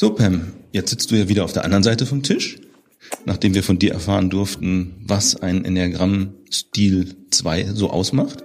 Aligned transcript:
So, 0.00 0.08
Pam, 0.08 0.54
jetzt 0.72 0.88
sitzt 0.88 1.10
du 1.10 1.16
ja 1.16 1.28
wieder 1.28 1.44
auf 1.44 1.52
der 1.52 1.66
anderen 1.66 1.82
Seite 1.82 2.06
vom 2.06 2.22
Tisch, 2.22 2.56
nachdem 3.26 3.52
wir 3.52 3.62
von 3.62 3.78
dir 3.78 3.92
erfahren 3.92 4.30
durften, 4.30 4.94
was 5.04 5.36
ein 5.36 5.62
Enneagramm-Stil 5.62 7.16
2 7.30 7.74
so 7.74 7.90
ausmacht. 7.90 8.42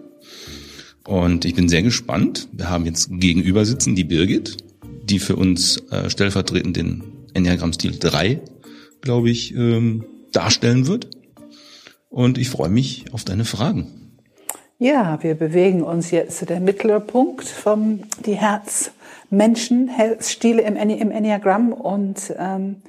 Und 1.07 1.45
ich 1.45 1.55
bin 1.55 1.69
sehr 1.69 1.81
gespannt. 1.81 2.49
Wir 2.51 2.69
haben 2.69 2.85
jetzt 2.85 3.07
gegenüber 3.09 3.63
sitzen 3.63 3.95
die 3.95 4.03
Birgit, 4.03 4.57
die 5.05 5.17
für 5.17 5.37
uns 5.37 5.77
äh, 5.91 6.09
stellvertretend 6.09 6.75
den 6.75 7.03
Enneagramm-Stil 7.33 7.99
3, 7.99 8.41
glaube 8.99 9.29
ich, 9.29 9.55
ähm, 9.55 10.03
darstellen 10.33 10.87
wird. 10.87 11.07
Und 12.09 12.37
ich 12.37 12.49
freue 12.49 12.67
mich 12.67 13.05
auf 13.13 13.23
deine 13.23 13.45
Fragen. 13.45 14.04
Ja, 14.77 15.19
wir 15.21 15.35
bewegen 15.35 15.83
uns 15.83 16.11
jetzt 16.11 16.37
zu 16.37 16.45
dem 16.45 16.65
mittleren 16.65 17.07
Punkt 17.07 17.47
vom 17.47 18.01
die 18.25 18.33
Herzmenschen, 18.33 19.89
Stile 20.19 20.63
im, 20.63 20.75
im 20.75 21.11
Enneagramm 21.11 21.71
und 21.71 22.35
ähm, 22.37 22.81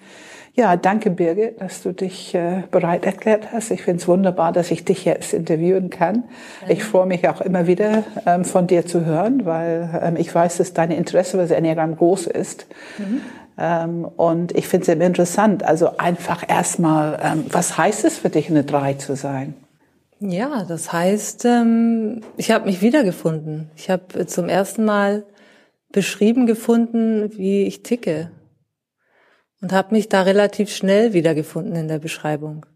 ja, 0.56 0.76
danke 0.76 1.10
Birgit, 1.10 1.60
dass 1.60 1.82
du 1.82 1.92
dich 1.92 2.34
äh, 2.34 2.62
bereit 2.72 3.04
erklärt 3.04 3.52
hast. 3.52 3.70
Ich 3.70 3.82
finde 3.82 4.00
es 4.00 4.08
wunderbar, 4.08 4.52
dass 4.52 4.70
ich 4.72 4.84
dich 4.84 5.04
jetzt 5.04 5.32
interviewen 5.32 5.90
kann. 5.90 6.24
Ich 6.66 6.82
freue 6.82 7.06
mich 7.06 7.28
auch 7.28 7.40
immer 7.40 7.68
wieder 7.68 8.02
ähm, 8.24 8.44
von 8.44 8.66
dir 8.66 8.84
zu 8.84 9.04
hören, 9.04 9.44
weil 9.44 10.00
ähm, 10.02 10.16
ich 10.16 10.34
weiß, 10.34 10.56
dass 10.56 10.72
deine 10.72 10.96
Interesse 10.96 11.32
für 11.32 11.36
das 11.36 11.50
Enneagramm 11.50 11.94
groß 11.94 12.26
ist. 12.26 12.66
Mhm. 12.98 13.20
Ähm, 13.58 14.04
und 14.16 14.56
ich 14.56 14.66
finde 14.66 14.80
es 14.82 14.86
sehr 14.86 15.00
interessant. 15.06 15.62
Also 15.62 15.98
einfach 15.98 16.42
erstmal, 16.48 17.20
ähm, 17.22 17.44
was 17.52 17.78
heißt 17.78 18.04
es 18.04 18.18
für 18.18 18.30
dich, 18.30 18.50
eine 18.50 18.64
Drei 18.64 18.94
zu 18.94 19.14
sein? 19.14 19.54
Ja, 20.18 20.64
das 20.64 20.92
heißt, 20.92 21.44
ähm, 21.44 22.22
ich 22.36 22.50
habe 22.50 22.66
mich 22.66 22.80
wiedergefunden. 22.80 23.70
Ich 23.76 23.90
habe 23.90 24.26
zum 24.26 24.48
ersten 24.48 24.84
Mal 24.84 25.26
beschrieben 25.92 26.46
gefunden, 26.46 27.36
wie 27.36 27.64
ich 27.64 27.82
ticke. 27.82 28.30
Und 29.60 29.72
habe 29.72 29.94
mich 29.94 30.08
da 30.08 30.22
relativ 30.22 30.70
schnell 30.70 31.12
wiedergefunden 31.12 31.74
in 31.76 31.88
der 31.88 31.98
Beschreibung. 31.98 32.66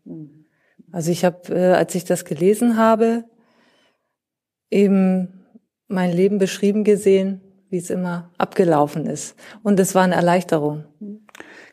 Also 0.93 1.11
ich 1.11 1.25
habe, 1.25 1.55
äh, 1.55 1.73
als 1.73 1.95
ich 1.95 2.05
das 2.05 2.25
gelesen 2.25 2.77
habe, 2.77 3.25
eben 4.71 5.47
mein 5.89 6.13
Leben 6.13 6.39
beschrieben 6.39 6.85
gesehen, 6.85 7.41
wie 7.69 7.79
es 7.79 7.91
immer 7.91 8.33
abgelaufen 8.39 9.07
ist. 9.07 9.37
Und 9.63 9.79
es 9.81 9.95
war 9.95 10.03
eine 10.05 10.15
Erleichterung. 10.15 10.85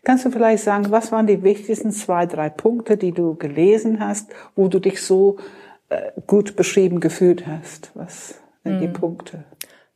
Kannst 0.07 0.23
du 0.23 0.31
vielleicht 0.31 0.63
sagen, 0.63 0.89
was 0.89 1.11
waren 1.11 1.27
die 1.27 1.43
wichtigsten 1.43 1.91
zwei, 1.91 2.27
drei 2.27 2.47
Punkte, 2.47 2.95
die 2.95 3.11
du 3.11 3.35
gelesen 3.35 3.99
hast, 3.99 4.31
wo 4.55 4.69
du 4.69 4.79
dich 4.79 5.01
so 5.01 5.35
äh, 5.89 6.13
gut 6.25 6.55
beschrieben 6.55 7.01
gefühlt 7.01 7.45
hast? 7.45 7.91
Was 7.93 8.35
sind 8.63 8.79
die 8.79 8.85
hm. 8.85 8.93
Punkte? 8.93 9.43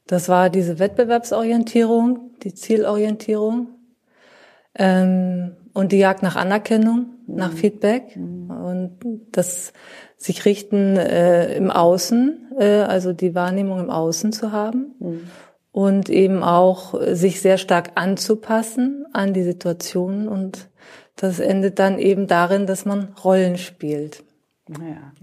Das 0.07 0.27
war 0.27 0.49
diese 0.49 0.79
Wettbewerbsorientierung, 0.79 2.31
die 2.43 2.53
Zielorientierung 2.53 3.69
ähm, 4.75 5.55
und 5.71 5.93
die 5.93 5.99
Jagd 5.99 6.23
nach 6.23 6.35
Anerkennung, 6.35 7.05
mhm. 7.25 7.35
nach 7.35 7.53
Feedback 7.53 8.17
mhm. 8.17 8.49
und 8.51 8.99
das 9.31 9.71
sich 10.17 10.43
richten 10.43 10.97
äh, 10.97 11.55
im 11.55 11.71
Außen, 11.71 12.51
äh, 12.59 12.81
also 12.81 13.13
die 13.13 13.33
Wahrnehmung 13.33 13.79
im 13.79 13.89
Außen 13.89 14.33
zu 14.33 14.51
haben. 14.51 14.93
Und 15.71 16.09
eben 16.09 16.43
auch 16.43 16.99
sich 17.13 17.39
sehr 17.39 17.57
stark 17.57 17.91
anzupassen 17.95 19.05
an 19.13 19.33
die 19.33 19.43
Situation 19.43 20.27
und 20.27 20.69
das 21.15 21.39
endet 21.39 21.79
dann 21.79 21.99
eben 21.99 22.27
darin, 22.27 22.65
dass 22.65 22.85
man 22.85 23.09
Rollen 23.23 23.57
spielt. 23.57 24.23
Ja. 24.69 25.13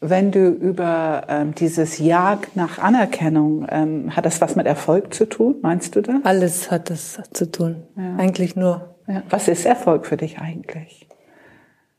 Wenn 0.00 0.30
du 0.30 0.50
über 0.50 1.24
ähm, 1.28 1.54
dieses 1.56 1.98
Jagd 1.98 2.54
nach 2.54 2.78
Anerkennung, 2.78 3.66
ähm, 3.68 4.14
hat 4.14 4.26
das 4.26 4.40
was 4.40 4.54
mit 4.54 4.66
Erfolg 4.66 5.12
zu 5.12 5.28
tun, 5.28 5.56
meinst 5.60 5.96
du 5.96 6.02
das? 6.02 6.16
Alles 6.22 6.70
hat 6.70 6.88
das 6.88 7.20
zu 7.32 7.50
tun, 7.50 7.82
ja. 7.96 8.14
eigentlich 8.16 8.54
nur. 8.54 8.94
Ja. 9.08 9.22
Was 9.28 9.48
ist 9.48 9.66
Erfolg 9.66 10.06
für 10.06 10.16
dich 10.16 10.38
eigentlich? 10.38 11.08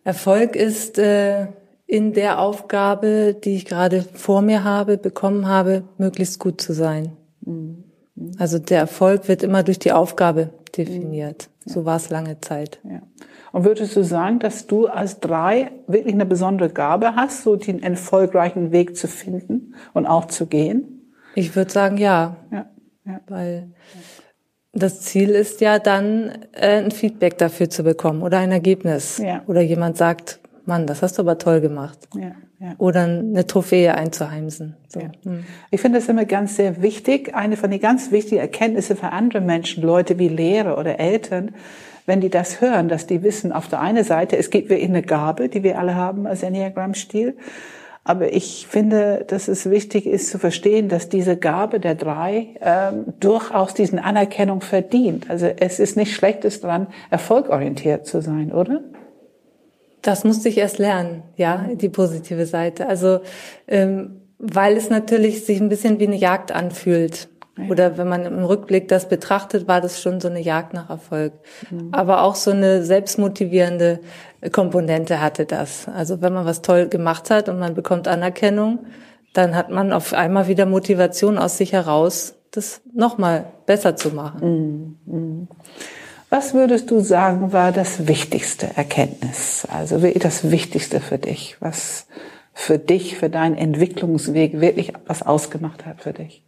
Erfolg 0.06 0.56
ist 0.56 0.98
äh, 0.98 1.48
in 1.88 2.14
der 2.14 2.40
Aufgabe, 2.40 3.36
die 3.44 3.56
ich 3.56 3.66
gerade 3.66 4.04
vor 4.14 4.42
mir 4.42 4.64
habe, 4.64 4.98
bekommen 4.98 5.48
habe, 5.48 5.84
möglichst 5.98 6.40
gut 6.40 6.62
zu 6.62 6.72
sein. 6.72 7.18
Mhm. 7.50 7.84
Also 8.38 8.60
der 8.60 8.80
Erfolg 8.80 9.28
wird 9.28 9.44
immer 9.44 9.64
durch 9.64 9.80
die 9.80 9.92
Aufgabe 9.92 10.50
definiert. 10.76 11.50
Ja. 11.66 11.74
So 11.74 11.86
war 11.86 11.96
es 11.96 12.10
lange 12.10 12.40
Zeit. 12.42 12.80
Ja. 12.84 13.02
Und 13.52 13.66
würdest 13.66 13.96
du 13.96 14.04
sagen, 14.04 14.40
dass 14.40 14.68
du 14.68 14.88
als 14.88 15.20
drei 15.20 15.72
wirklich 15.88 16.14
eine 16.14 16.26
besondere 16.26 16.70
Gabe 16.70 17.16
hast, 17.16 17.44
so 17.44 17.56
den 17.56 17.82
erfolgreichen 17.82 18.72
Weg 18.72 18.96
zu 18.96 19.08
finden 19.08 19.76
und 19.94 20.06
auch 20.06 20.26
zu 20.26 20.46
gehen? 20.46 21.14
Ich 21.36 21.56
würde 21.56 21.72
sagen, 21.72 21.98
ja. 21.98 22.38
ja. 22.52 22.70
ja. 23.06 23.22
Weil 23.28 23.72
das 24.74 25.02
Ziel 25.02 25.30
ist 25.30 25.62
ja 25.62 25.80
dann, 25.80 26.32
äh, 26.52 26.84
ein 26.84 26.92
Feedback 26.92 27.38
dafür 27.38 27.70
zu 27.70 27.84
bekommen 27.84 28.22
oder 28.22 28.38
ein 28.40 28.52
Ergebnis. 28.52 29.18
Ja. 29.18 29.42
Oder 29.48 29.62
jemand 29.62 29.98
sagt, 29.98 30.40
Mann, 30.70 30.88
das 30.88 31.02
hast 31.02 31.18
du 31.18 31.24
aber 31.24 31.38
toll 31.38 31.60
gemacht. 31.60 31.98
Ja. 32.16 32.32
Ja. 32.62 32.76
Oder 32.78 33.04
eine 33.04 33.48
Trophäe 33.48 33.96
einzuheimsen. 33.96 34.76
So. 34.88 35.00
Ja. 35.00 35.12
Hm. 35.24 35.46
Ich 35.72 35.82
finde 35.82 36.00
das 36.00 36.10
immer 36.10 36.26
ganz 36.26 36.58
sehr 36.58 36.82
wichtig. 36.82 37.34
Eine 37.34 37.58
von 37.58 37.72
den 37.72 37.80
ganz 37.80 38.12
wichtigen 38.12 38.42
Erkenntnissen 38.42 38.98
für 38.98 39.12
andere 39.12 39.42
Menschen, 39.42 39.82
Leute 39.84 40.20
wie 40.20 40.28
Lehrer 40.28 40.78
oder 40.78 41.00
Eltern, 41.00 41.56
wenn 42.06 42.22
die 42.22 42.30
das 42.30 42.60
hören, 42.60 42.90
dass 42.90 43.08
die 43.08 43.24
wissen, 43.24 43.52
auf 43.52 43.68
der 43.68 43.80
einen 43.80 44.04
Seite, 44.04 44.38
es 44.38 44.50
gibt 44.50 44.70
wirklich 44.70 44.90
eine 44.90 45.02
Gabe, 45.02 45.48
die 45.48 45.64
wir 45.64 45.80
alle 45.80 45.96
haben 45.96 46.28
als 46.28 46.44
Enneagramm-Stil. 46.44 47.36
Aber 48.04 48.34
ich 48.34 48.68
finde, 48.68 49.26
dass 49.28 49.48
es 49.48 49.70
wichtig 49.70 50.06
ist 50.06 50.30
zu 50.30 50.40
verstehen, 50.40 50.90
dass 50.90 51.10
diese 51.10 51.38
Gabe 51.38 51.80
der 51.80 51.96
drei 51.96 52.56
ähm, 52.62 53.06
durchaus 53.20 53.74
diesen 53.74 54.00
Anerkennung 54.00 54.62
verdient. 54.62 55.30
Also 55.30 55.46
es 55.46 55.80
ist 55.80 55.96
nicht 55.96 56.14
Schlechtes 56.14 56.60
dran, 56.60 56.88
erfolgorientiert 57.10 58.06
zu 58.06 58.22
sein, 58.22 58.52
oder? 58.52 58.82
Das 60.02 60.24
musste 60.24 60.50
ich 60.50 60.58
erst 60.58 60.78
lernen, 60.78 61.24
ja, 61.36 61.68
die 61.74 61.90
positive 61.90 62.46
Seite. 62.46 62.88
Also 62.88 63.20
ähm, 63.68 64.22
weil 64.40 64.78
es 64.78 64.90
natürlich 64.90 65.46
sich 65.46 65.60
ein 65.60 65.70
bisschen 65.70 66.00
wie 66.00 66.08
eine 66.08 66.16
Jagd 66.16 66.52
anfühlt. 66.52 67.28
Oder 67.70 67.98
wenn 67.98 68.08
man 68.08 68.26
im 68.26 68.46
Rückblick 68.46 68.88
das 68.88 69.10
betrachtet, 69.10 69.68
war 69.68 69.82
das 69.82 70.02
schon 70.02 70.22
so 70.22 70.30
eine 70.30 70.40
Jagd 70.40 70.74
nach 70.74 70.90
Erfolg. 70.90 71.34
Mhm. 71.70 71.90
Aber 71.92 72.24
auch 72.24 72.36
so 72.36 72.52
eine 72.52 72.84
selbstmotivierende 72.84 74.00
Komponente 74.54 75.20
hatte 75.22 75.46
das. 75.46 75.90
Also 75.90 76.22
wenn 76.22 76.32
man 76.32 76.46
was 76.46 76.62
toll 76.62 76.88
gemacht 76.88 77.30
hat 77.30 77.50
und 77.50 77.60
man 77.60 77.74
bekommt 77.74 78.08
Anerkennung, 78.08 78.86
dann 79.34 79.56
hat 79.56 79.70
man 79.70 79.92
auf 79.92 80.14
einmal 80.14 80.48
wieder 80.48 80.66
Motivation 80.66 81.38
aus 81.38 81.58
sich 81.58 81.74
heraus, 81.74 82.36
das 82.52 82.82
nochmal 82.94 83.46
besser 83.66 83.98
zu 83.98 84.10
machen. 84.10 84.98
Mhm. 85.06 85.48
Was 86.30 86.54
würdest 86.54 86.92
du 86.92 87.00
sagen, 87.00 87.54
war 87.54 87.72
das 87.72 88.08
wichtigste 88.08 88.68
Erkenntnis? 88.76 89.68
Also 89.72 89.98
das 89.98 90.52
Wichtigste 90.52 91.00
für 91.00 91.18
dich, 91.18 91.58
was 91.60 92.06
für 92.54 92.78
dich, 92.78 93.18
für 93.18 93.30
deinen 93.30 93.58
Entwicklungsweg 93.58 94.60
wirklich 94.60 94.94
was 95.08 95.24
ausgemacht 95.24 95.86
hat 95.86 96.02
für 96.02 96.14
dich? 96.14 96.44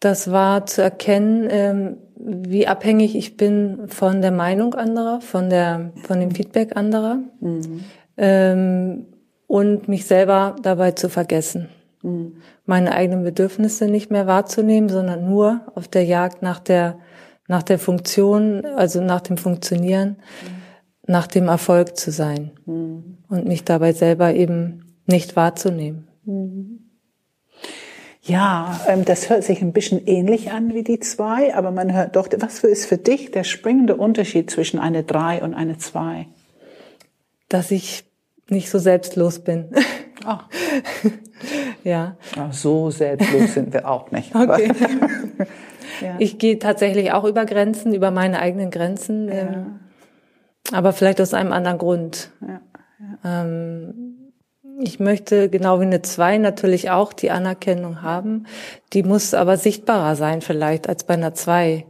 Das 0.00 0.30
war 0.30 0.66
zu 0.66 0.82
erkennen, 0.82 1.48
ähm, 1.50 1.96
wie 2.16 2.66
abhängig 2.66 3.16
ich 3.16 3.36
bin 3.36 3.88
von 3.88 4.20
der 4.20 4.32
Meinung 4.32 4.74
anderer, 4.74 5.20
von 5.20 5.48
der, 5.48 5.92
von 6.02 6.20
dem 6.20 6.32
Feedback 6.32 6.76
anderer 6.76 7.18
mhm. 7.40 7.84
Ähm, 8.18 9.06
und 9.46 9.88
mich 9.88 10.06
selber 10.06 10.56
dabei 10.62 10.92
zu 10.92 11.10
vergessen. 11.10 11.68
Mhm. 12.02 12.36
Meine 12.64 12.92
eigenen 12.92 13.24
Bedürfnisse 13.24 13.86
nicht 13.86 14.10
mehr 14.10 14.26
wahrzunehmen, 14.26 14.88
sondern 14.88 15.28
nur 15.28 15.60
auf 15.74 15.86
der 15.86 16.04
Jagd 16.04 16.40
nach 16.40 16.58
der 16.58 16.98
nach 17.48 17.62
der 17.62 17.78
Funktion, 17.78 18.64
also 18.64 19.00
nach 19.00 19.20
dem 19.20 19.36
Funktionieren, 19.36 20.16
mhm. 20.42 20.62
nach 21.06 21.26
dem 21.26 21.48
Erfolg 21.48 21.96
zu 21.96 22.10
sein 22.10 22.52
mhm. 22.66 23.18
und 23.28 23.46
mich 23.46 23.64
dabei 23.64 23.92
selber 23.92 24.34
eben 24.34 24.96
nicht 25.06 25.36
wahrzunehmen. 25.36 26.08
Mhm. 26.24 26.80
Ja, 28.22 28.80
ähm, 28.88 29.04
das 29.04 29.30
hört 29.30 29.44
sich 29.44 29.62
ein 29.62 29.72
bisschen 29.72 30.04
ähnlich 30.06 30.50
an 30.50 30.74
wie 30.74 30.82
die 30.82 30.98
zwei, 30.98 31.54
aber 31.54 31.70
man 31.70 31.92
hört 31.92 32.16
doch, 32.16 32.28
was 32.38 32.64
ist 32.64 32.86
für 32.86 32.98
dich 32.98 33.30
der 33.30 33.44
springende 33.44 33.94
Unterschied 33.94 34.50
zwischen 34.50 34.80
eine 34.80 35.04
drei 35.04 35.42
und 35.42 35.54
eine 35.54 35.78
zwei? 35.78 36.26
Dass 37.48 37.70
ich 37.70 38.04
nicht 38.48 38.68
so 38.68 38.80
selbstlos 38.80 39.38
bin. 39.38 39.70
Ach. 40.24 40.48
ja. 41.84 42.16
Ach, 42.38 42.52
so 42.52 42.90
selbstlos 42.90 43.54
sind 43.54 43.72
wir 43.72 43.88
auch 43.88 44.10
nicht. 44.10 44.34
Okay. 44.34 44.70
Ja. 46.00 46.16
Ich 46.18 46.38
gehe 46.38 46.58
tatsächlich 46.58 47.12
auch 47.12 47.24
über 47.24 47.44
Grenzen, 47.44 47.94
über 47.94 48.10
meine 48.10 48.40
eigenen 48.40 48.70
Grenzen, 48.70 49.28
ähm, 49.30 49.80
aber 50.72 50.92
vielleicht 50.92 51.20
aus 51.20 51.34
einem 51.34 51.52
anderen 51.52 51.78
Grund. 51.78 52.30
Ähm, 53.24 54.32
ich 54.78 55.00
möchte 55.00 55.48
genau 55.48 55.80
wie 55.80 55.84
eine 55.84 56.02
Zwei 56.02 56.38
natürlich 56.38 56.90
auch 56.90 57.12
die 57.12 57.30
Anerkennung 57.30 58.02
haben. 58.02 58.44
Die 58.92 59.02
muss 59.02 59.32
aber 59.32 59.56
sichtbarer 59.56 60.16
sein 60.16 60.42
vielleicht 60.42 60.88
als 60.88 61.04
bei 61.04 61.14
einer 61.14 61.34
Zwei. 61.34 61.86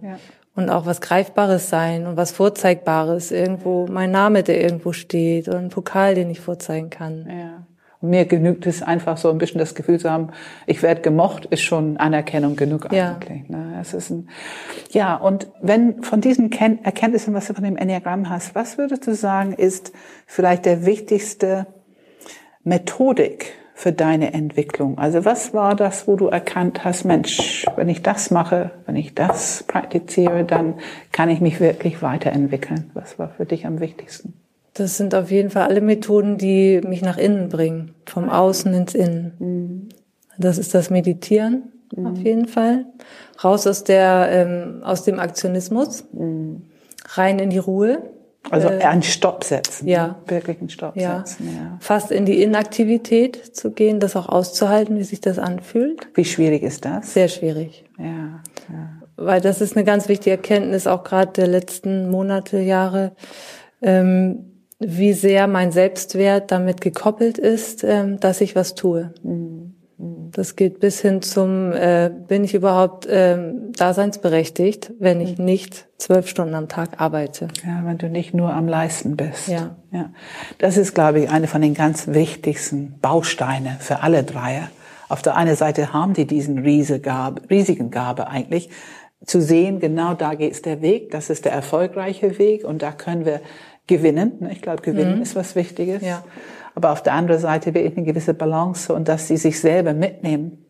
Und 0.55 0.71
auch 0.71 0.87
was 0.87 1.01
Greifbares 1.01 1.69
sein 1.69 2.07
und 2.07 2.17
was 2.17 2.31
Vorzeigbares. 2.31 3.31
Irgendwo 3.31 3.87
mein 3.89 4.11
Name, 4.11 4.43
der 4.43 4.63
irgendwo 4.63 4.93
steht 4.93 5.49
oder 5.49 5.59
ein 5.59 5.69
Pokal, 5.69 6.15
den 6.15 6.31
ich 6.31 6.41
vorzeigen 6.41 6.89
kann. 6.89 7.27
Ja. 7.29 7.67
Mir 8.01 8.27
genügt 8.27 8.67
es 8.67 8.83
einfach 8.83 9.17
so 9.17 9.31
ein 9.31 9.39
bisschen 9.39 9.59
das 9.59 9.75
Gefühl 9.75 9.99
zu 9.99 10.11
haben, 10.11 10.29
ich 10.67 10.83
werde 10.83 11.01
gemocht, 11.01 11.47
ist 11.47 11.63
schon 11.63 11.97
Anerkennung 11.97 12.55
genug 12.57 12.93
Ja. 12.93 13.13
eigentlich. 13.15 13.49
Ne? 13.49 13.79
Es 13.81 13.95
ist 13.95 14.11
ein, 14.11 14.29
ja, 14.91 15.17
und 15.17 15.49
wenn 15.63 16.03
von 16.03 16.21
diesen 16.21 16.51
Ken 16.51 16.85
Erkenntnissen, 16.85 17.33
was 17.35 17.47
du 17.47 17.55
von 17.55 17.65
dem 17.65 17.77
Enneagramm 17.77 18.29
hast, 18.29 18.55
was 18.55 18.79
würdest 18.79 19.07
du 19.07 19.15
sagen, 19.15 19.53
ist 19.53 19.93
vielleicht 20.27 20.67
der 20.67 20.85
wichtigste 20.85 21.67
Methodik 22.65 23.55
für 23.75 23.93
deine 23.93 24.33
Entwicklung? 24.33 24.99
Also 24.99 25.25
was 25.25 25.53
war 25.55 25.75
das, 25.75 26.09
wo 26.09 26.17
du 26.17 26.29
erkannt 26.29 26.85
hast, 26.85 27.05
Mensch, 27.05 27.67
wenn 27.77 27.89
ich 27.89 28.03
das 28.03 28.31
mache, 28.31 28.71
wenn 28.87 28.97
ich 28.97 29.15
das 29.15 29.65
praktiziere, 29.67 30.45
dann 30.45 30.75
kann 31.13 31.29
ich 31.29 31.41
mich 31.41 31.61
wirklich 31.61 32.03
weiterentwickeln? 32.03 32.91
Was 32.95 33.19
war 33.19 33.29
für 33.31 33.47
dich 33.47 33.67
am 33.67 33.81
wichtigsten? 33.81 34.35
Das 34.77 34.97
sind 34.97 35.15
auf 35.15 35.31
jeden 35.31 35.51
Fall 35.51 35.69
alle 35.69 35.81
Methoden, 35.81 36.37
die 36.39 36.81
mich 36.87 37.03
nach 37.03 37.17
innen 37.17 37.49
bringen, 37.49 37.93
vom 38.05 38.29
Außen 38.29 38.73
ins 38.75 38.95
Innen. 38.95 39.89
Das 40.39 40.59
ist 40.59 40.75
das 40.75 40.91
Meditieren 40.91 41.73
auf 42.05 42.19
jeden 42.19 42.47
Fall. 42.47 42.87
Raus 43.43 43.67
aus 43.67 43.85
der 43.85 44.29
ähm, 44.31 44.83
aus 44.83 45.05
dem 45.05 45.19
Aktionismus, 45.19 46.05
rein 47.09 47.39
in 47.39 47.51
die 47.51 47.59
Ruhe. 47.59 48.03
Also 48.49 48.69
einen 48.69 49.03
Stopp 49.03 49.43
setzen. 49.43 49.89
ja. 49.89 50.17
Wirklich 50.29 50.61
einen 50.61 50.69
Stopp 50.71 50.97
Ja, 50.97 51.25
setzen, 51.27 51.49
ja. 51.57 51.79
fast 51.81 52.13
in 52.13 52.27
die 52.27 52.41
Inaktivität 52.45 53.57
zu 53.57 53.73
gehen, 53.73 53.99
das 53.99 54.15
auch 54.15 54.29
auszuhalten, 54.29 54.97
wie 54.99 55.03
sich 55.03 55.21
das 55.21 55.41
anfühlt. 55.41 56.07
Wie 56.15 56.25
schwierig 56.25 56.63
ist 56.63 56.85
das? 56.85 57.13
Sehr 57.13 57.27
schwierig. 57.27 57.85
Ja, 57.99 58.41
ja. 58.69 58.89
weil 59.17 59.41
das 59.41 59.61
ist 59.61 59.75
eine 59.77 59.85
ganz 59.85 60.09
wichtige 60.09 60.37
Erkenntnis 60.37 60.87
auch 60.87 61.03
gerade 61.03 61.33
der 61.33 61.49
letzten 61.49 62.09
Monate, 62.09 62.61
Jahre, 62.61 63.17
ähm, 63.83 64.45
wie 64.79 65.13
sehr 65.13 65.47
mein 65.47 65.73
Selbstwert 65.73 66.51
damit 66.51 66.81
gekoppelt 66.81 67.39
ist, 67.39 67.83
ähm, 67.85 68.21
dass 68.21 68.41
ich 68.41 68.55
was 68.55 68.75
tue. 68.75 69.15
Das 69.99 70.57
geht 70.57 70.81
bis 70.81 71.01
hin 71.01 71.23
zum, 71.23 71.73
äh, 71.73 72.11
bin 72.11 72.45
ich 72.45 72.53
überhaupt 72.53 73.07
ähm, 73.09 73.73
daseinsberechtigt, 73.79 74.93
wenn 74.99 75.23
ich 75.23 75.39
nicht 75.39 75.89
zwölf 75.97 76.29
Stunden 76.29 76.55
am 76.55 76.69
Tag 76.69 77.01
arbeite. 77.01 77.49
Ja, 77.65 77.81
wenn 77.85 77.97
du 77.97 78.11
nicht 78.11 78.35
nur 78.35 78.53
am 78.53 78.69
Leisten 78.69 79.17
bist. 79.17 79.49
Ja. 79.49 79.77
ja. 79.93 80.11
Das 80.59 80.77
ist, 80.77 80.95
glaube 80.95 81.21
ich, 81.21 81.31
eine 81.31 81.47
von 81.47 81.63
den 81.63 81.73
ganz 81.73 82.09
wichtigsten 82.09 82.99
Bausteine 83.01 83.79
für 83.81 84.03
alle 84.03 84.23
Dreier. 84.23 84.69
Auf 85.09 85.23
der 85.23 85.37
einen 85.37 85.57
Seite 85.57 85.95
haben 85.95 86.13
die 86.13 86.27
diesen 86.27 86.59
riesige 86.59 87.01
Gabe, 87.01 87.41
riesigen 87.49 87.91
Gabe 87.91 88.29
eigentlich, 88.29 88.69
zu 89.25 89.41
sehen, 89.41 89.81
genau 89.81 90.13
da 90.13 90.35
geht's 90.35 90.61
der 90.63 90.83
Weg, 90.83 91.11
das 91.11 91.31
ist 91.31 91.47
der 91.47 91.53
erfolgreiche 91.53 92.39
Weg 92.39 92.65
und 92.65 92.83
da 92.83 92.93
können 92.93 93.25
wir 93.25 93.41
gewinnen. 93.87 94.33
ne? 94.41 94.53
Ich 94.53 94.63
glaube, 94.63 94.83
gewinnen 94.83 95.23
ist 95.23 95.37
was 95.37 95.55
Wichtiges. 95.55 96.03
Ja. 96.03 96.25
Aber 96.75 96.93
auf 96.93 97.03
der 97.03 97.15
anderen 97.15 97.41
Seite 97.41 97.75
wirklich 97.75 97.97
eine 97.97 98.07
gewisse 98.07 98.35
Balance 98.35 98.93
und 98.93 99.09
dass 99.09 99.29
sie 99.29 99.37
sich 99.37 99.61
selber 99.61 99.95
mitnehmen. 99.95 100.67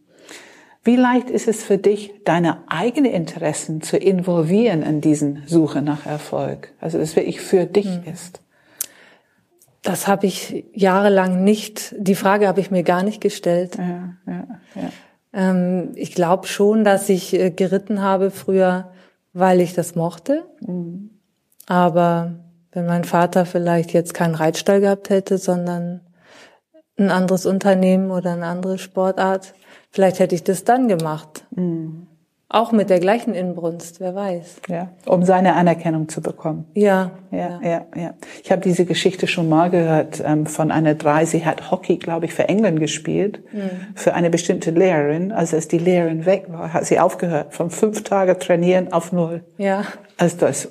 Wie 0.84 0.94
leicht 0.94 1.30
ist 1.30 1.48
es 1.48 1.64
für 1.64 1.78
dich, 1.78 2.12
deine 2.24 2.58
eigenen 2.68 3.10
Interessen 3.10 3.82
zu 3.82 3.96
involvieren 3.96 4.82
in 4.82 5.00
diesen 5.00 5.42
Suche 5.46 5.82
nach 5.82 6.06
Erfolg? 6.06 6.72
Also, 6.80 6.98
dass 6.98 7.10
es 7.10 7.16
wirklich 7.16 7.40
für 7.40 7.66
dich 7.66 7.88
ist. 8.06 8.40
Das 9.82 10.06
habe 10.06 10.26
ich 10.26 10.64
jahrelang 10.72 11.42
nicht, 11.42 11.94
die 11.98 12.14
Frage 12.14 12.46
habe 12.46 12.60
ich 12.60 12.70
mir 12.70 12.84
gar 12.84 13.02
nicht 13.02 13.20
gestellt. 13.20 13.76
Ja, 13.76 14.16
ja, 14.26 14.46
ja. 14.76 14.90
Ähm, 15.32 15.90
ich 15.96 16.14
glaube 16.14 16.46
schon, 16.46 16.84
dass 16.84 17.08
ich 17.08 17.34
äh, 17.34 17.50
geritten 17.50 18.00
habe 18.00 18.30
früher, 18.30 18.92
weil 19.32 19.60
ich 19.60 19.74
das 19.74 19.96
mochte. 19.96 20.44
Aber 21.66 22.45
wenn 22.76 22.86
mein 22.86 23.04
Vater 23.04 23.46
vielleicht 23.46 23.92
jetzt 23.94 24.12
keinen 24.12 24.34
Reitstall 24.34 24.80
gehabt 24.80 25.08
hätte, 25.08 25.38
sondern 25.38 26.02
ein 26.98 27.10
anderes 27.10 27.46
Unternehmen 27.46 28.10
oder 28.10 28.34
eine 28.34 28.46
andere 28.46 28.78
Sportart, 28.78 29.54
vielleicht 29.90 30.18
hätte 30.18 30.34
ich 30.34 30.44
das 30.44 30.64
dann 30.64 30.86
gemacht. 30.86 31.46
Auch 32.48 32.70
mit 32.72 32.90
der 32.90 33.00
gleichen 33.00 33.34
Inbrunst, 33.34 33.98
wer 33.98 34.14
weiß. 34.14 34.56
ja. 34.68 34.90
Um 35.06 35.24
seine 35.24 35.54
Anerkennung 35.54 36.08
zu 36.08 36.20
bekommen. 36.20 36.66
Ja, 36.74 37.10
Ja, 37.32 37.60
ja, 37.62 37.86
ja. 37.96 38.14
Ich 38.44 38.52
habe 38.52 38.60
diese 38.60 38.84
Geschichte 38.84 39.26
schon 39.26 39.48
mal 39.48 39.68
gehört 39.70 40.22
ähm, 40.24 40.46
von 40.46 40.70
einer 40.70 40.94
drei. 40.94 41.24
Sie 41.24 41.44
hat 41.44 41.70
Hockey, 41.70 41.96
glaube 41.96 42.26
ich, 42.26 42.34
für 42.34 42.48
England 42.48 42.78
gespielt, 42.78 43.40
für 43.94 44.14
eine 44.14 44.30
bestimmte 44.30 44.70
Lehrerin. 44.70 45.32
Also 45.32 45.56
als 45.56 45.66
die 45.66 45.78
Lehrerin 45.78 46.24
weg 46.24 46.44
war, 46.48 46.72
hat 46.72 46.84
sie 46.84 47.00
aufgehört. 47.00 47.52
Von 47.54 47.70
fünf 47.70 48.04
Tage 48.04 48.38
trainieren 48.38 48.92
auf 48.92 49.12
null. 49.12 49.42
ja, 49.58 49.84
Also 50.18 50.36
das, 50.38 50.68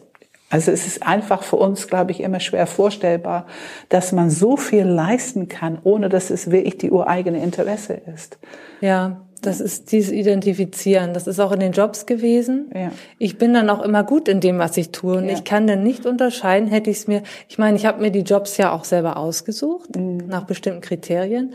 also 0.49 0.71
es 0.71 0.85
ist 0.87 1.05
einfach 1.05 1.43
für 1.43 1.55
uns, 1.57 1.87
glaube 1.87 2.11
ich, 2.11 2.21
immer 2.21 2.39
schwer 2.39 2.67
vorstellbar, 2.67 3.47
dass 3.89 4.11
man 4.11 4.29
so 4.29 4.57
viel 4.57 4.83
leisten 4.85 5.47
kann, 5.47 5.79
ohne 5.83 6.07
dass 6.09 6.29
es 6.29 6.51
wirklich 6.51 6.77
die 6.77 6.91
ureigene 6.91 7.41
Interesse 7.43 7.93
ist. 8.13 8.37
ja. 8.81 9.21
Das 9.41 9.59
ist 9.59 9.91
dieses 9.91 10.11
Identifizieren. 10.11 11.13
Das 11.13 11.27
ist 11.27 11.39
auch 11.39 11.51
in 11.51 11.59
den 11.59 11.71
Jobs 11.71 12.07
gewesen. 12.07 12.71
Ja. 12.73 12.91
Ich 13.19 13.37
bin 13.37 13.53
dann 13.53 13.69
auch 13.69 13.83
immer 13.83 14.03
gut 14.03 14.27
in 14.27 14.39
dem, 14.39 14.57
was 14.57 14.75
ich 14.75 14.89
tue. 14.91 15.17
Und 15.17 15.25
Ja. 15.25 15.33
ich 15.33 15.43
kann 15.43 15.67
dann 15.67 15.83
nicht 15.83 16.07
unterscheiden, 16.07 16.67
hätte 16.67 16.89
ich 16.89 16.97
es 16.97 17.07
mir, 17.07 17.21
ich 17.47 17.59
meine, 17.59 17.77
ich 17.77 17.85
habe 17.85 18.01
mir 18.01 18.09
die 18.09 18.21
Jobs 18.21 18.57
ja 18.57 18.71
auch 18.71 18.85
selber 18.85 19.17
ausgesucht, 19.17 19.95
Mhm. 19.95 20.23
nach 20.27 20.45
bestimmten 20.45 20.81
Kriterien. 20.81 21.53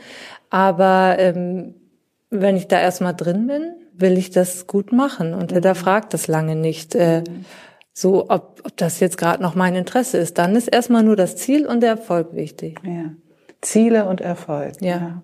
Aber 0.50 1.16
ähm, 1.18 1.74
wenn 2.28 2.54
ich 2.56 2.68
da 2.68 2.78
erstmal 2.80 3.14
drin 3.14 3.48
bin, 3.48 3.72
will 3.94 4.16
ich 4.18 4.30
das 4.30 4.68
gut 4.68 4.92
machen 4.92 5.34
und 5.34 5.50
hinterfragt 5.50 6.14
das 6.14 6.28
lange 6.28 6.54
nicht. 6.54 6.94
Äh, 6.94 7.24
so, 7.92 8.30
ob, 8.30 8.60
ob 8.64 8.76
das 8.76 9.00
jetzt 9.00 9.18
gerade 9.18 9.42
noch 9.42 9.54
mein 9.54 9.74
Interesse 9.74 10.18
ist. 10.18 10.38
Dann 10.38 10.56
ist 10.56 10.68
erstmal 10.68 11.02
nur 11.02 11.16
das 11.16 11.36
Ziel 11.36 11.66
und 11.66 11.80
der 11.80 11.90
Erfolg 11.90 12.34
wichtig. 12.34 12.78
Ja. 12.84 13.12
Ziele 13.60 14.06
und 14.06 14.20
Erfolg. 14.20 14.80
Ja. 14.80 15.22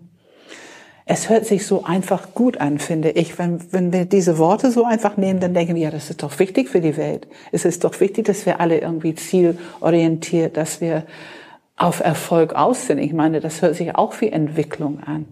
Es 1.09 1.29
hört 1.29 1.47
sich 1.47 1.65
so 1.65 1.85
einfach 1.85 2.35
gut 2.35 2.61
an, 2.61 2.79
finde 2.79 3.11
ich. 3.11 3.39
Wenn, 3.39 3.73
wenn 3.73 3.93
wir 3.93 4.07
diese 4.07 4.39
Worte 4.39 4.73
so 4.73 4.85
einfach 4.85 5.17
nehmen, 5.17 5.39
dann 5.39 5.55
denken 5.55 5.77
wir, 5.77 5.83
ja, 5.83 5.91
das 5.93 6.11
ist 6.11 6.25
doch 6.25 6.37
wichtig 6.41 6.69
für 6.69 6.81
die 6.81 6.97
Welt. 6.97 7.29
Es 7.53 7.65
ist 7.65 7.85
doch 7.85 8.01
wichtig, 8.01 8.25
dass 8.27 8.45
wir 8.45 8.61
alle 8.61 8.81
irgendwie 8.81 9.15
zielorientiert, 9.15 10.57
dass 10.57 10.81
wir 10.81 11.05
auf 11.77 12.01
Erfolg 12.01 12.55
aus 12.55 12.89
sind. 12.89 12.99
Ich 12.99 13.13
meine, 13.13 13.39
das 13.41 13.63
hört 13.63 13.77
sich 13.77 13.95
auch 13.95 14.21
wie 14.21 14.31
Entwicklung 14.31 15.01
an. 15.01 15.27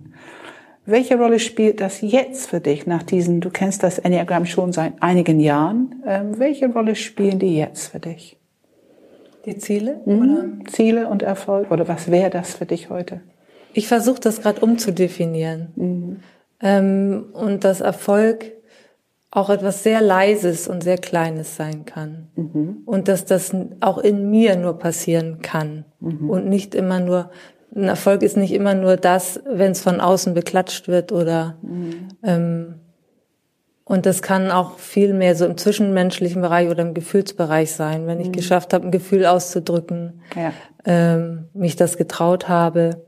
Welche 0.86 1.16
Rolle 1.16 1.38
spielt 1.38 1.80
das 1.80 2.02
jetzt 2.02 2.50
für 2.50 2.60
dich 2.60 2.86
nach 2.86 3.02
diesen, 3.02 3.40
du 3.40 3.50
kennst 3.50 3.82
das 3.82 3.98
Enneagramm 3.98 4.44
schon 4.44 4.72
seit 4.72 5.02
einigen 5.02 5.40
Jahren, 5.40 6.02
ähm, 6.06 6.38
welche 6.38 6.70
Rolle 6.70 6.94
spielen 6.94 7.38
die 7.38 7.56
jetzt 7.56 7.88
für 7.88 8.00
dich? 8.00 8.36
Die 9.46 9.56
Ziele? 9.58 10.00
Oder? 10.04 10.46
Ziele 10.66 11.08
und 11.08 11.22
Erfolg? 11.22 11.70
Oder 11.70 11.88
was 11.88 12.10
wäre 12.10 12.30
das 12.30 12.54
für 12.54 12.66
dich 12.66 12.90
heute? 12.90 13.20
Ich 13.72 13.88
versuche 13.88 14.20
das 14.20 14.40
gerade 14.40 14.60
umzudefinieren. 14.60 15.72
Ähm, 16.60 17.26
und 17.32 17.64
dass 17.64 17.80
Erfolg 17.80 18.52
auch 19.30 19.50
etwas 19.50 19.82
sehr 19.82 20.00
Leises 20.00 20.68
und 20.68 20.84
sehr 20.84 20.96
Kleines 20.96 21.56
sein 21.56 21.84
kann. 21.84 22.28
Und 22.86 23.08
dass 23.08 23.24
das 23.24 23.54
auch 23.80 23.98
in 23.98 24.30
mir 24.30 24.56
nur 24.56 24.78
passieren 24.78 25.40
kann. 25.42 25.84
Und 26.28 26.46
nicht 26.46 26.74
immer 26.74 27.00
nur, 27.00 27.30
ein 27.74 27.84
Erfolg 27.84 28.22
ist 28.22 28.36
nicht 28.36 28.52
immer 28.52 28.74
nur 28.74 28.96
das, 28.96 29.40
wenn 29.50 29.72
es 29.72 29.82
von 29.82 30.00
außen 30.00 30.34
beklatscht 30.34 30.88
wird 30.88 31.12
oder 31.12 31.56
ähm, 32.22 32.74
und 33.86 34.06
das 34.06 34.22
kann 34.22 34.50
auch 34.50 34.78
viel 34.78 35.12
mehr 35.12 35.34
so 35.36 35.44
im 35.44 35.58
zwischenmenschlichen 35.58 36.40
Bereich 36.40 36.70
oder 36.70 36.82
im 36.82 36.94
Gefühlsbereich 36.94 37.72
sein, 37.72 38.06
wenn 38.06 38.18
ich 38.18 38.32
geschafft 38.32 38.72
habe, 38.72 38.86
ein 38.86 38.90
Gefühl 38.90 39.26
auszudrücken, 39.26 40.22
Ja. 40.34 40.52
ähm, 40.86 41.48
mich 41.52 41.76
das 41.76 41.98
getraut 41.98 42.48
habe. 42.48 43.04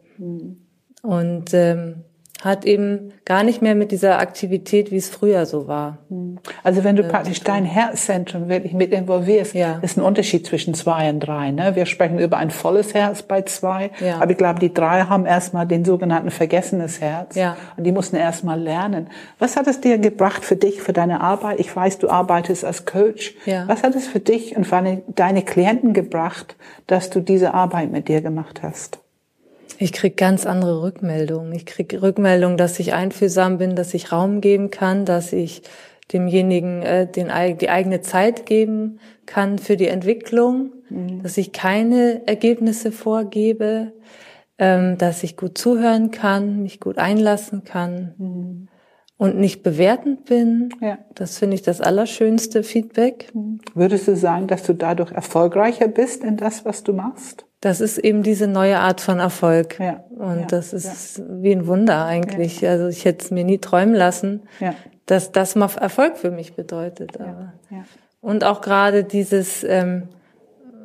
Und 1.02 1.54
ähm, 1.54 2.04
hat 2.42 2.64
eben 2.66 3.12
gar 3.24 3.42
nicht 3.42 3.62
mehr 3.62 3.74
mit 3.74 3.90
dieser 3.92 4.18
Aktivität, 4.18 4.90
wie 4.90 4.96
es 4.96 5.08
früher 5.08 5.46
so 5.46 5.66
war. 5.66 5.98
Also 6.62 6.84
wenn 6.84 6.94
du 6.94 7.02
praktisch 7.02 7.40
dein 7.40 7.64
Herzzentrum 7.64 8.48
wirklich 8.48 8.72
mit 8.74 8.92
involvierst, 8.92 9.54
Ja. 9.54 9.78
ist 9.82 9.96
ein 9.96 10.02
Unterschied 10.02 10.46
zwischen 10.46 10.74
zwei 10.74 11.08
und 11.08 11.20
drei. 11.20 11.50
Ne? 11.50 11.74
Wir 11.74 11.86
sprechen 11.86 12.18
über 12.18 12.36
ein 12.36 12.50
volles 12.50 12.92
Herz 12.94 13.22
bei 13.22 13.42
zwei, 13.42 13.90
Ja. 14.00 14.16
aber 14.20 14.30
ich 14.32 14.36
glaube, 14.36 14.60
die 14.60 14.72
drei 14.72 15.02
haben 15.02 15.24
erstmal 15.24 15.66
den 15.66 15.84
sogenannten 15.84 16.30
vergessenes 16.30 17.00
Herz 17.00 17.34
Ja. 17.36 17.56
und 17.76 17.84
die 17.84 17.92
mussten 17.92 18.16
erstmal 18.16 18.60
lernen. 18.60 19.08
Was 19.38 19.56
hat 19.56 19.66
es 19.66 19.80
dir 19.80 19.96
gebracht 19.98 20.44
für 20.44 20.56
dich, 20.56 20.82
für 20.82 20.92
deine 20.92 21.22
Arbeit? 21.22 21.58
Ich 21.58 21.74
weiß, 21.74 21.98
du 21.98 22.10
arbeitest 22.10 22.64
als 22.64 22.84
Coach. 22.84 23.34
Ja. 23.46 23.64
Was 23.66 23.82
hat 23.82 23.94
es 23.94 24.06
für 24.06 24.20
dich 24.20 24.56
und 24.56 24.66
für 24.66 25.02
deine 25.14 25.42
Klienten 25.42 25.94
gebracht, 25.94 26.54
dass 26.86 27.08
du 27.10 27.20
diese 27.20 27.54
Arbeit 27.54 27.90
mit 27.90 28.08
dir 28.08 28.20
gemacht 28.20 28.60
hast? 28.62 28.98
Ich 29.78 29.92
krieg 29.92 30.16
ganz 30.16 30.46
andere 30.46 30.82
Rückmeldungen. 30.82 31.52
Ich 31.52 31.66
krieg 31.66 31.96
Rückmeldungen, 32.00 32.56
dass 32.56 32.78
ich 32.78 32.94
einfühlsam 32.94 33.58
bin, 33.58 33.76
dass 33.76 33.94
ich 33.94 34.12
Raum 34.12 34.40
geben 34.40 34.70
kann, 34.70 35.04
dass 35.04 35.32
ich 35.32 35.62
demjenigen 36.12 36.82
äh, 36.82 37.10
den, 37.10 37.30
die 37.58 37.68
eigene 37.68 38.00
Zeit 38.00 38.46
geben 38.46 39.00
kann 39.26 39.58
für 39.58 39.76
die 39.76 39.88
Entwicklung, 39.88 40.72
dass 41.22 41.36
ich 41.36 41.52
keine 41.52 42.22
Ergebnisse 42.26 42.92
vorgebe, 42.92 43.92
ähm, 44.58 44.96
dass 44.98 45.22
ich 45.24 45.36
gut 45.36 45.58
zuhören 45.58 46.12
kann, 46.12 46.62
mich 46.62 46.78
gut 46.78 46.98
einlassen 46.98 47.64
kann 47.64 48.68
und 49.18 49.36
nicht 49.36 49.62
bewertend 49.62 50.26
bin. 50.26 50.68
Ja. 50.80 50.98
Das 51.14 51.38
finde 51.38 51.56
ich 51.56 51.62
das 51.62 51.80
allerschönste 51.80 52.62
Feedback. 52.62 53.32
Würdest 53.74 54.08
du 54.08 54.16
sagen, 54.16 54.46
dass 54.46 54.62
du 54.62 54.74
dadurch 54.74 55.10
erfolgreicher 55.12 55.88
bist 55.88 56.22
in 56.22 56.36
das, 56.36 56.64
was 56.64 56.84
du 56.84 56.92
machst? 56.92 57.45
Das 57.60 57.80
ist 57.80 57.98
eben 57.98 58.22
diese 58.22 58.46
neue 58.46 58.78
Art 58.78 59.00
von 59.00 59.18
Erfolg. 59.18 59.78
Ja. 59.80 60.04
Und 60.10 60.40
Ja. 60.40 60.46
das 60.46 60.72
ist 60.72 61.22
wie 61.28 61.52
ein 61.52 61.66
Wunder 61.66 62.04
eigentlich. 62.04 62.66
Also 62.66 62.88
ich 62.88 63.04
hätte 63.04 63.24
es 63.24 63.30
mir 63.30 63.44
nie 63.44 63.58
träumen 63.58 63.94
lassen, 63.94 64.42
Ja. 64.60 64.74
dass 65.06 65.32
das 65.32 65.54
mal 65.56 65.70
Erfolg 65.80 66.16
für 66.18 66.30
mich 66.30 66.54
bedeutet. 66.54 67.18
Aber 67.18 67.54
Ja. 67.70 67.84
Und 68.20 68.44
auch 68.44 68.60
gerade 68.60 69.04
dieses, 69.04 69.64
ähm, 69.64 70.08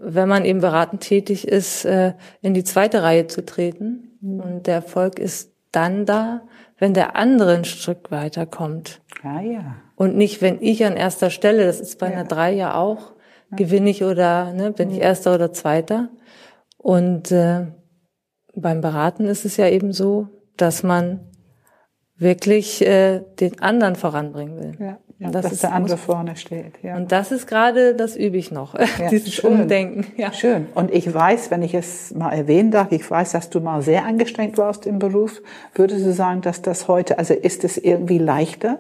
wenn 0.02 0.30
man 0.30 0.46
eben 0.46 0.62
beratend 0.62 1.02
tätig 1.02 1.48
ist, 1.48 1.86
äh, 1.86 2.14
in 2.42 2.54
die 2.54 2.64
zweite 2.64 3.04
Reihe 3.04 3.28
zu 3.28 3.46
treten. 3.46 4.18
Und 4.22 4.68
der 4.68 4.76
Erfolg 4.76 5.20
ist 5.20 5.52
dann 5.72 6.06
da, 6.06 6.42
wenn 6.78 6.94
der 6.94 7.16
andere 7.16 7.56
ein 7.56 7.66
Stück 7.66 8.12
weiterkommt. 8.12 9.02
Ja, 9.24 9.42
ja. 9.42 9.76
Und 9.96 10.16
nicht, 10.16 10.42
wenn 10.42 10.62
ich 10.62 10.84
an 10.86 10.96
erster 10.96 11.30
Stelle, 11.30 11.66
das 11.66 11.80
ist 11.80 12.00
bei 12.00 12.08
einer 12.08 12.24
drei 12.24 12.52
ja 12.54 12.76
auch, 12.76 13.14
gewinne 13.52 13.90
ich 13.90 14.04
oder 14.04 14.54
ne, 14.54 14.72
bin 14.72 14.90
ich 14.92 15.00
erster 15.02 15.36
oder 15.36 15.52
zweiter. 15.54 16.10
Und 16.84 17.32
äh, 17.32 17.68
beim 18.56 18.82
Beraten 18.82 19.26
ist 19.26 19.46
es 19.46 19.58
ja 19.58 19.68
eben 19.68 19.94
so, 19.94 20.28
dass 20.58 20.82
man 20.84 21.20
wirklich 22.18 22.86
äh, 22.86 23.22
den 23.40 23.62
anderen 23.62 23.96
voranbringen 23.96 24.58
will. 24.60 24.76
ja. 24.80 24.98
ja. 25.20 25.30
Das 25.32 25.44
dass 25.44 25.52
ist- 25.54 25.64
der 25.64 25.74
andere 25.74 25.96
muss- 25.98 26.06
vorne 26.06 26.36
steht. 26.36 26.74
Ja. 26.84 26.96
Und 26.96 27.12
das 27.12 27.32
ist 27.32 27.46
gerade, 27.48 27.96
das 27.96 28.16
übe 28.16 28.38
ich 28.38 28.52
noch, 28.52 28.74
Ja, 28.78 29.10
dieses 29.12 29.34
schön. 29.34 29.62
Umdenken. 29.62 30.06
Ja. 30.18 30.32
Schön. 30.34 30.68
Und 30.76 30.92
ich 30.92 31.12
weiß, 31.14 31.52
wenn 31.52 31.62
ich 31.62 31.74
es 31.76 32.14
mal 32.16 32.32
erwähnen 32.32 32.72
darf, 32.72 32.92
ich 32.92 33.10
weiß, 33.10 33.32
dass 33.34 33.50
du 33.52 33.60
mal 33.60 33.82
sehr 33.84 34.06
angestrengt 34.06 34.58
warst 34.58 34.86
im 34.88 34.98
Beruf. 35.00 35.42
Würdest 35.76 36.06
du 36.06 36.14
sagen, 36.14 36.42
dass 36.42 36.62
das 36.64 36.88
heute, 36.88 37.18
also 37.20 37.34
ist 37.36 37.64
es 37.64 37.78
irgendwie 37.78 38.18
leichter, 38.20 38.80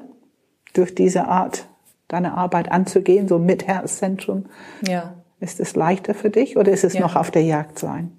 durch 0.73 0.95
diese 0.95 1.27
Art 1.27 1.65
deine 2.07 2.33
Arbeit 2.33 2.71
anzugehen, 2.71 3.27
so 3.27 3.37
mit 3.39 3.67
Herzzentrum? 3.67 4.45
ja. 4.87 5.13
Ist 5.41 5.59
es 5.59 5.75
leichter 5.75 6.13
für 6.13 6.29
dich 6.29 6.55
oder 6.55 6.71
ist 6.71 6.83
es 6.85 6.93
Ja. 6.93 7.01
noch 7.01 7.15
auf 7.17 7.31
der 7.31 7.41
Jagd 7.43 7.77
sein? 7.79 8.11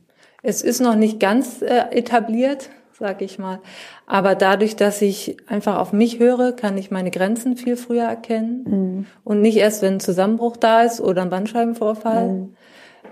Es 0.42 0.60
ist 0.60 0.80
noch 0.80 0.96
nicht 0.96 1.20
ganz 1.20 1.62
äh, 1.62 1.84
etabliert, 1.96 2.68
sag 2.98 3.22
ich 3.22 3.38
mal. 3.38 3.60
Aber 4.06 4.34
dadurch, 4.34 4.74
dass 4.76 5.00
ich 5.00 5.36
einfach 5.46 5.78
auf 5.78 5.92
mich 5.92 6.18
höre, 6.18 6.52
kann 6.52 6.76
ich 6.76 6.90
meine 6.90 7.10
Grenzen 7.12 7.56
viel 7.56 7.76
früher 7.76 8.04
erkennen. 8.04 9.06
Und 9.24 9.40
nicht 9.40 9.56
erst, 9.56 9.82
wenn 9.82 9.94
ein 9.94 10.00
Zusammenbruch 10.00 10.56
da 10.56 10.82
ist 10.82 11.00
oder 11.00 11.22
ein 11.22 11.30
Bandscheibenvorfall, 11.30 12.48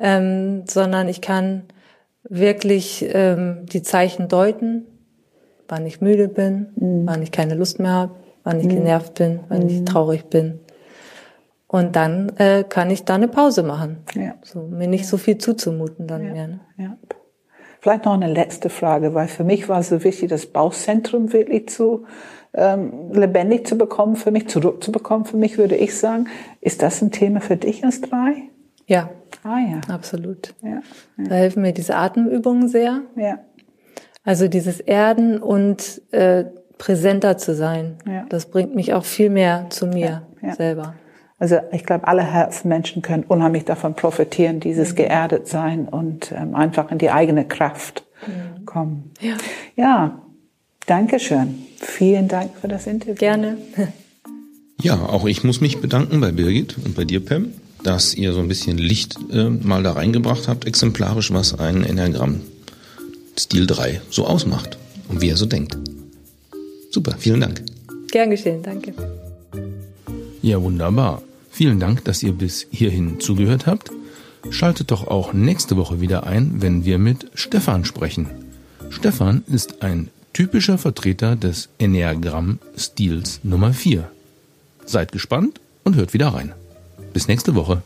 ähm, 0.01 0.65
sondern 0.69 1.09
ich 1.09 1.21
kann 1.21 1.63
wirklich 2.25 3.09
ähm, 3.13 3.67
die 3.73 3.83
Zeichen 3.83 4.29
deuten, 4.29 4.87
wann 5.69 5.87
ich 5.87 6.01
müde 6.01 6.29
bin, 6.29 7.05
wann 7.07 7.23
ich 7.23 7.31
keine 7.31 7.55
Lust 7.55 7.79
mehr 7.79 7.93
habe, 7.93 8.15
wann 8.43 8.59
ich 8.61 8.69
genervt 8.69 9.15
bin, 9.15 9.41
wann 9.49 9.69
ich 9.69 9.85
traurig 9.85 10.25
bin. 10.27 10.59
Und 11.73 11.95
dann 11.95 12.31
äh, 12.39 12.65
kann 12.69 12.91
ich 12.91 13.05
da 13.05 13.15
eine 13.15 13.29
Pause 13.29 13.63
machen. 13.63 13.99
Ja. 14.15 14.35
So, 14.43 14.63
mir 14.63 14.89
nicht 14.89 15.07
so 15.07 15.17
viel 15.19 15.39
zuzumuten 15.39 16.09
dann 16.09 16.33
mehr. 16.33 16.49
Ne? 16.49 16.61
Ja. 16.77 16.97
Vielleicht 17.81 18.05
noch 18.07 18.15
eine 18.15 18.27
letzte 18.33 18.71
Frage, 18.71 19.15
weil 19.15 19.29
für 19.29 19.45
mich 19.45 19.69
war 19.69 19.79
es 19.79 19.89
so 19.91 20.03
wichtig, 20.03 20.29
das 20.31 20.47
Bauchzentrum 20.47 21.33
wirklich 21.33 21.69
zu 21.69 22.07
ähm, 22.55 23.13
lebendig 23.13 23.69
zu 23.69 23.79
bekommen, 23.79 24.17
für 24.17 24.33
mich 24.33 24.49
zurückzubekommen. 24.49 25.25
Für 25.27 25.37
mich 25.37 25.59
würde 25.59 25.77
ich 25.77 25.97
sagen, 25.97 26.27
ist 26.61 26.83
das 26.83 27.01
ein 27.03 27.13
Thema 27.13 27.41
für 27.41 27.57
dich 27.57 27.85
als 27.85 28.01
drei? 28.01 28.35
Ja, 28.87 29.11
Ah 29.45 29.59
ja, 29.61 29.81
absolut. 29.95 30.53
ja, 30.63 30.81
Da 31.17 31.37
helfen 31.37 31.63
mir 31.63 31.73
diese 31.73 31.95
Atemübungen 31.95 32.67
sehr. 32.69 33.03
ja, 33.15 33.39
Also 34.25 34.49
dieses 34.49 34.81
Erden 34.81 35.39
und 35.41 36.03
äh, 36.11 36.47
präsenter 36.79 37.39
zu 37.39 37.55
sein. 37.55 37.99
Ja. 38.07 38.27
Das 38.29 38.47
bringt 38.47 38.75
mich 38.75 38.93
auch 38.93 39.05
viel 39.05 39.31
mehr 39.31 39.67
zu 39.71 39.87
mir 39.87 40.23
Ja, 40.43 40.49
ja. 40.49 40.55
selber. 40.57 40.95
Also 41.41 41.57
ich 41.73 41.85
glaube, 41.85 42.07
alle 42.07 42.23
Herzmenschen 42.23 43.03
können 43.03 43.25
unheimlich 43.27 43.65
davon 43.65 43.95
profitieren, 43.95 44.61
dieses 44.61 44.95
geerdet 44.95 45.49
sein 45.49 45.89
und 45.89 46.33
ähm, 46.33 46.55
einfach 46.55 46.93
in 46.93 46.99
die 46.99 47.11
eigene 47.11 47.47
Kraft 47.47 48.05
kommen. 48.67 49.11
Ja. 49.21 49.37
Ja, 49.75 50.23
danke 50.87 51.19
schön. 51.19 51.63
Vielen 51.79 52.29
Dank 52.29 52.51
für 52.61 52.69
das 52.69 52.87
Interview. 52.87 53.15
Gerne. 53.15 53.57
Ja, 54.83 54.95
auch 54.95 55.27
ich 55.27 55.45
muss 55.45 55.61
mich 55.61 55.83
bedanken 55.83 56.23
bei 56.23 56.33
Birgit 56.33 56.75
und 56.83 56.95
bei 56.95 57.05
dir, 57.05 57.23
Pam, 57.23 57.53
dass 57.83 58.15
ihr 58.15 58.33
so 58.33 58.41
ein 58.41 58.49
bisschen 58.49 58.79
Licht 58.79 59.15
äh, 59.31 59.51
mal 59.51 59.83
da 59.83 59.93
reingebracht 59.93 60.49
habt, 60.49 60.67
exemplarisch, 60.67 61.35
was 61.35 61.59
ein 61.59 61.85
Enneagramm 61.85 62.41
Stil 63.39 63.67
3 63.67 64.01
so 64.09 64.27
ausmacht 64.27 64.79
und 65.09 65.21
wie 65.21 65.29
er 65.29 65.37
so 65.37 65.45
denkt. 65.45 65.77
Super, 66.91 67.15
vielen 67.19 67.43
Dank. 67.43 67.63
Gern 68.11 68.31
geschehen, 68.31 68.63
danke. 68.63 68.95
Ja, 70.41 70.63
wunderbar. 70.63 71.21
Vielen 71.61 71.79
Dank, 71.79 72.07
dass 72.07 72.23
ihr 72.23 72.33
bis 72.33 72.67
hierhin 72.71 73.21
zugehört 73.21 73.67
habt. 73.67 73.91
Schaltet 74.49 74.91
doch 74.91 75.07
auch 75.07 75.35
nächste 75.35 75.77
Woche 75.77 76.01
wieder 76.01 76.27
ein, 76.27 76.63
wenn 76.63 76.87
wir 76.87 76.97
mit 76.97 77.31
Stefan 77.35 77.85
sprechen. 77.85 78.29
Stefan 78.89 79.45
ist 79.47 79.83
ein 79.83 80.09
typischer 80.33 80.79
Vertreter 80.79 81.37
des 81.37 81.69
Enneagramm-Stils 81.77 83.41
Nummer 83.43 83.75
4. 83.75 84.11
Seid 84.87 85.13
gespannt 85.13 85.61
und 85.85 85.97
hört 85.97 86.15
wieder 86.15 86.29
rein. 86.29 86.55
Bis 87.13 87.29
nächste 87.29 87.55
Woche. 87.55 87.83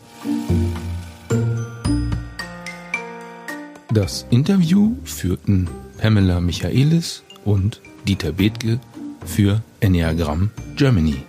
Das 3.92 4.24
Interview 4.30 4.94
führten 5.02 5.68
Pamela 5.98 6.40
Michaelis 6.40 7.24
und 7.44 7.80
Dieter 8.06 8.30
Bethke 8.30 8.78
für 9.26 9.64
Enneagramm 9.80 10.52
Germany. 10.76 11.24